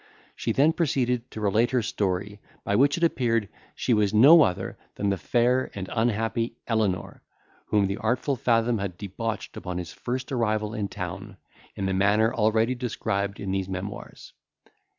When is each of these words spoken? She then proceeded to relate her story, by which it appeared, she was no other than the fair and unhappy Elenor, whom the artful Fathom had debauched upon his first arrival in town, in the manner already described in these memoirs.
She 0.35 0.51
then 0.51 0.73
proceeded 0.73 1.29
to 1.29 1.39
relate 1.41 1.69
her 1.69 1.83
story, 1.83 2.39
by 2.63 2.75
which 2.75 2.97
it 2.97 3.03
appeared, 3.03 3.47
she 3.75 3.93
was 3.93 4.15
no 4.15 4.41
other 4.41 4.75
than 4.95 5.09
the 5.11 5.17
fair 5.19 5.69
and 5.75 5.87
unhappy 5.93 6.55
Elenor, 6.67 7.21
whom 7.67 7.85
the 7.85 7.97
artful 7.97 8.35
Fathom 8.35 8.79
had 8.79 8.97
debauched 8.97 9.55
upon 9.55 9.77
his 9.77 9.93
first 9.93 10.31
arrival 10.31 10.73
in 10.73 10.87
town, 10.87 11.37
in 11.75 11.85
the 11.85 11.93
manner 11.93 12.33
already 12.33 12.73
described 12.73 13.39
in 13.39 13.51
these 13.51 13.69
memoirs. 13.69 14.33